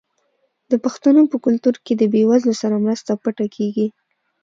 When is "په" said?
1.31-1.37